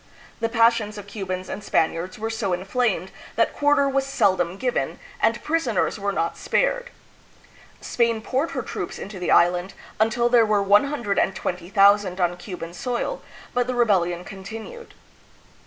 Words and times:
The 0.39 0.49
passions 0.49 0.97
of 0.97 1.05
Cu 1.05 1.27
bans 1.27 1.47
and 1.47 1.63
Spaniards 1.63 2.17
were 2.17 2.31
so 2.31 2.53
inflamed 2.53 3.11
that 3.35 3.53
quarter 3.55 3.87
was 3.87 4.03
seldom 4.03 4.57
given, 4.57 4.97
and 5.19 5.43
prisoners 5.43 5.99
were 5.99 6.11
not 6.11 6.39
spared. 6.39 6.89
Spain 7.81 8.19
poured 8.19 8.49
her 8.57 8.63
troops 8.63 8.97
into 8.97 9.19
the 9.19 9.29
island 9.29 9.75
until 9.99 10.27
there 10.27 10.43
were 10.43 10.63
120,000 10.63 12.19
on 12.19 12.37
Cuban 12.37 12.73
soil, 12.73 13.21
but 13.53 13.67
the 13.67 13.75
rebellion 13.75 14.25
continued. 14.25 14.95